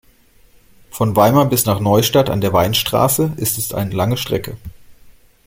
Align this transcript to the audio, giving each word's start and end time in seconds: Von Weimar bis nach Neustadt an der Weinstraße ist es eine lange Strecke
Von 0.89 1.15
Weimar 1.15 1.45
bis 1.47 1.67
nach 1.67 1.79
Neustadt 1.79 2.31
an 2.31 2.41
der 2.41 2.53
Weinstraße 2.53 3.33
ist 3.37 3.59
es 3.59 3.71
eine 3.71 3.93
lange 3.93 4.17
Strecke 4.17 4.57